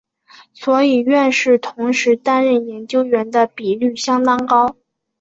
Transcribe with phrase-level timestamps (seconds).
[0.55, 4.75] 所以院士同时担任研究员的比率相当高。